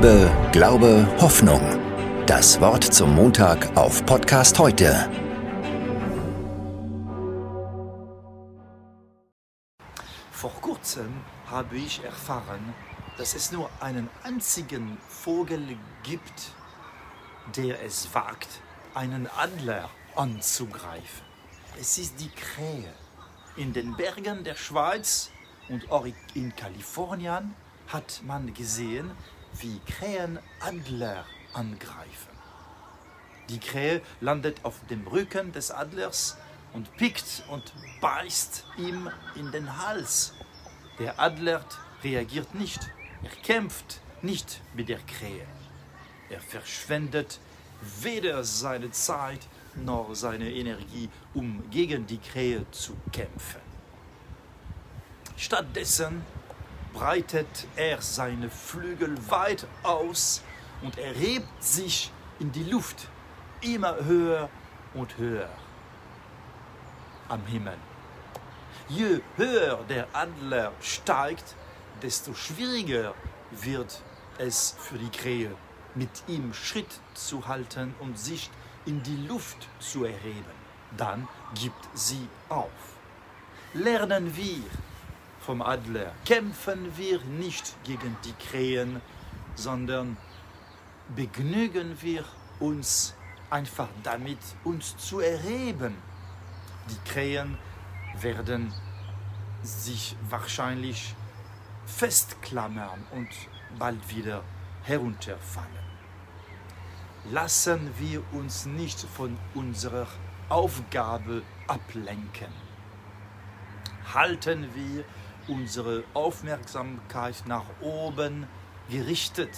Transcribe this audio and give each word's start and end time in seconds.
Liebe, 0.00 0.30
Glaube, 0.52 1.08
Hoffnung. 1.20 1.60
Das 2.24 2.60
Wort 2.60 2.84
zum 2.84 3.16
Montag 3.16 3.76
auf 3.76 4.06
Podcast 4.06 4.56
heute. 4.56 5.10
Vor 10.30 10.52
kurzem 10.60 11.12
habe 11.50 11.76
ich 11.78 12.04
erfahren, 12.04 12.74
dass 13.16 13.34
es 13.34 13.50
nur 13.50 13.68
einen 13.80 14.08
einzigen 14.22 14.98
Vogel 15.08 15.76
gibt, 16.04 16.52
der 17.56 17.82
es 17.82 18.14
wagt, 18.14 18.60
einen 18.94 19.26
Adler 19.36 19.90
anzugreifen. 20.14 21.26
Es 21.80 21.98
ist 21.98 22.20
die 22.20 22.30
Krähe. 22.30 22.92
In 23.56 23.72
den 23.72 23.96
Bergen 23.96 24.44
der 24.44 24.54
Schweiz 24.54 25.32
und 25.68 25.90
auch 25.90 26.06
in 26.34 26.54
Kalifornien 26.54 27.56
hat 27.88 28.22
man 28.24 28.54
gesehen, 28.54 29.10
wie 29.54 29.80
Krähen 29.86 30.38
Adler 30.60 31.24
angreifen. 31.52 32.38
Die 33.48 33.58
Krähe 33.58 34.02
landet 34.20 34.64
auf 34.64 34.74
dem 34.90 35.06
Rücken 35.06 35.52
des 35.52 35.70
Adlers 35.70 36.36
und 36.72 36.94
pickt 36.96 37.44
und 37.48 37.72
beißt 38.00 38.64
ihm 38.76 39.10
in 39.34 39.50
den 39.52 39.78
Hals. 39.78 40.34
Der 40.98 41.18
Adler 41.18 41.64
reagiert 42.04 42.54
nicht, 42.54 42.80
er 43.22 43.30
kämpft 43.42 44.00
nicht 44.22 44.60
mit 44.74 44.88
der 44.88 44.98
Krähe. 44.98 45.46
Er 46.28 46.40
verschwendet 46.40 47.40
weder 48.02 48.44
seine 48.44 48.90
Zeit 48.90 49.40
noch 49.76 50.14
seine 50.14 50.52
Energie, 50.52 51.08
um 51.34 51.70
gegen 51.70 52.06
die 52.06 52.18
Krähe 52.18 52.68
zu 52.70 52.96
kämpfen. 53.12 53.60
Stattdessen 55.36 56.22
breitet 56.98 57.68
er 57.76 58.02
seine 58.02 58.50
Flügel 58.50 59.16
weit 59.30 59.68
aus 59.84 60.42
und 60.82 60.98
erhebt 60.98 61.62
sich 61.62 62.10
in 62.40 62.50
die 62.50 62.64
Luft 62.64 63.08
immer 63.60 64.04
höher 64.04 64.50
und 64.94 65.16
höher 65.16 65.48
am 67.28 67.44
Himmel. 67.46 67.76
Je 68.88 69.20
höher 69.36 69.84
der 69.88 70.08
Adler 70.12 70.72
steigt, 70.80 71.54
desto 72.02 72.34
schwieriger 72.34 73.14
wird 73.52 74.02
es 74.38 74.74
für 74.80 74.98
die 74.98 75.10
Krähe, 75.10 75.54
mit 75.94 76.10
ihm 76.26 76.52
Schritt 76.52 77.00
zu 77.14 77.46
halten 77.46 77.94
und 78.00 78.18
sich 78.18 78.50
in 78.86 79.04
die 79.04 79.26
Luft 79.28 79.68
zu 79.78 80.04
erheben. 80.04 80.58
Dann 80.96 81.28
gibt 81.54 81.88
sie 81.94 82.26
auf. 82.48 82.70
Lernen 83.72 84.36
wir 84.36 84.64
vom 85.48 85.62
Adler. 85.62 86.12
Kämpfen 86.26 86.94
wir 86.98 87.20
nicht 87.24 87.74
gegen 87.82 88.14
die 88.22 88.34
Krähen, 88.34 89.00
sondern 89.54 90.18
begnügen 91.16 91.96
wir 92.02 92.22
uns 92.60 93.14
einfach 93.48 93.88
damit, 94.02 94.36
uns 94.62 94.94
zu 94.98 95.20
erheben. 95.20 95.94
Die 96.90 97.10
Krähen 97.10 97.56
werden 98.20 98.74
sich 99.62 100.16
wahrscheinlich 100.28 101.14
festklammern 101.86 103.06
und 103.12 103.30
bald 103.78 104.14
wieder 104.14 104.42
herunterfallen. 104.82 105.86
Lassen 107.30 107.90
wir 107.98 108.22
uns 108.34 108.66
nicht 108.66 109.00
von 109.00 109.38
unserer 109.54 110.08
Aufgabe 110.50 111.40
ablenken. 111.66 112.52
Halten 114.12 114.68
wir 114.74 115.04
unsere 115.48 116.04
Aufmerksamkeit 116.14 117.42
nach 117.46 117.64
oben 117.80 118.46
gerichtet 118.90 119.50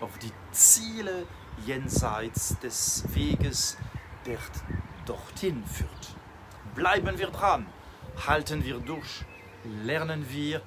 auf 0.00 0.16
die 0.18 0.32
Ziele 0.52 1.26
jenseits 1.66 2.58
des 2.60 3.04
Weges, 3.14 3.76
der 4.24 4.38
dorthin 5.06 5.64
führt. 5.66 6.16
Bleiben 6.74 7.18
wir 7.18 7.28
dran, 7.28 7.66
halten 8.26 8.64
wir 8.64 8.78
durch, 8.78 9.24
lernen 9.84 10.26
wir, 10.30 10.62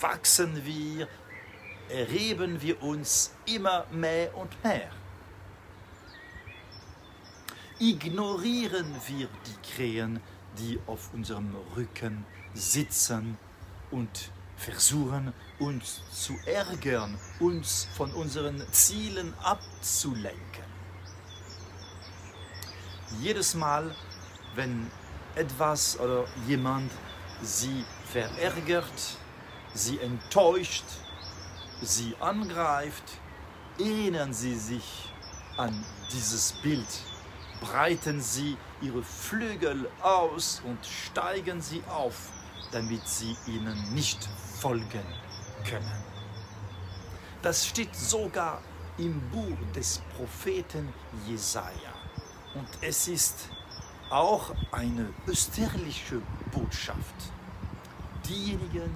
wachsen 0.00 0.64
wir, 0.64 1.08
erheben 1.88 2.62
wir 2.62 2.82
uns 2.82 3.34
immer 3.46 3.86
mehr 3.90 4.36
und 4.36 4.62
mehr. 4.62 4.90
Ignorieren 7.78 8.94
wir 9.06 9.28
die 9.46 9.74
Krähen, 9.74 10.20
die 10.58 10.78
auf 10.86 11.10
unserem 11.12 11.54
Rücken 11.76 12.24
sitzen 12.54 13.36
und 13.90 14.30
versuchen 14.56 15.32
uns 15.58 16.02
zu 16.10 16.36
ärgern, 16.46 17.18
uns 17.38 17.88
von 17.96 18.12
unseren 18.12 18.62
Zielen 18.72 19.32
abzulenken. 19.42 20.64
Jedes 23.20 23.54
Mal, 23.54 23.94
wenn 24.54 24.90
etwas 25.34 25.98
oder 25.98 26.26
jemand 26.46 26.90
sie 27.42 27.84
verärgert, 28.12 29.16
sie 29.72 29.98
enttäuscht, 29.98 30.84
sie 31.82 32.14
angreift, 32.20 33.04
erinnern 33.78 34.34
sie 34.34 34.56
sich 34.56 35.10
an 35.56 35.84
dieses 36.12 36.52
Bild 36.62 36.86
breiten 37.60 38.20
sie 38.20 38.56
ihre 38.80 39.02
Flügel 39.02 39.88
aus 40.02 40.62
und 40.64 40.78
steigen 40.84 41.60
sie 41.60 41.82
auf, 41.88 42.30
damit 42.72 43.06
sie 43.06 43.36
ihnen 43.46 43.94
nicht 43.94 44.28
folgen 44.60 45.04
können. 45.68 46.04
Das 47.42 47.66
steht 47.66 47.94
sogar 47.94 48.60
im 48.98 49.20
Buch 49.30 49.56
des 49.74 50.00
Propheten 50.16 50.92
Jesaja. 51.26 51.94
Und 52.54 52.68
es 52.82 53.08
ist 53.08 53.48
auch 54.10 54.52
eine 54.72 55.08
österliche 55.26 56.20
Botschaft. 56.52 57.14
Diejenigen, 58.28 58.92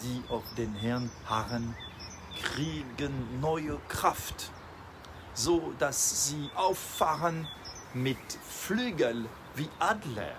die 0.00 0.22
auf 0.28 0.42
den 0.56 0.74
Herrn 0.74 1.10
harren, 1.26 1.74
kriegen 2.42 3.40
neue 3.40 3.78
Kraft, 3.88 4.50
so 5.34 5.72
dass 5.78 6.28
sie 6.28 6.50
auffahren 6.54 7.46
mit 7.94 8.18
Flügel 8.48 9.26
wie 9.54 9.68
Adler, 9.78 10.36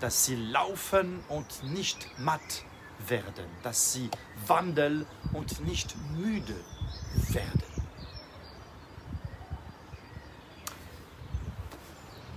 dass 0.00 0.24
sie 0.26 0.36
laufen 0.36 1.20
und 1.28 1.62
nicht 1.64 2.08
matt 2.18 2.64
werden, 3.08 3.46
dass 3.62 3.92
sie 3.92 4.10
wandeln 4.46 5.06
und 5.32 5.64
nicht 5.66 5.94
müde 6.16 6.56
werden. 7.30 7.62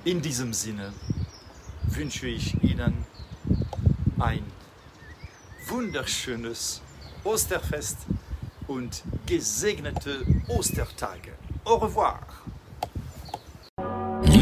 In 0.05 0.21
diesem 0.21 0.53
Sinne 0.53 0.93
wünsche 1.83 2.27
ich 2.27 2.63
Ihnen 2.63 3.05
ein 4.17 4.43
wunderschönes 5.67 6.81
Osterfest 7.23 7.97
und 8.67 9.03
gesegnete 9.25 10.25
Ostertage. 10.47 11.33
Au 11.65 11.75
revoir. 11.75 12.19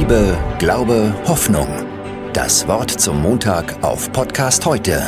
Liebe, 0.08 0.38
Glaube, 0.58 1.14
Hoffnung. 1.28 1.68
Das 2.32 2.66
Wort 2.70 2.90
zum 2.92 3.22
Montag 3.22 3.76
auf 3.84 4.10
Podcast 4.14 4.66
heute 4.66 5.02